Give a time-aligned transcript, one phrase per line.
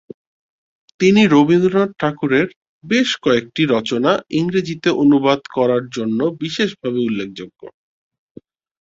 [0.99, 2.47] তিনি রবীন্দ্রনাথ ঠাকুরের
[2.83, 7.61] বেশ কয়েকটি রচনা ইংরেজিতে অনুবাদ করার জন্য বিশেষভাবে উল্লেখযোগ্য।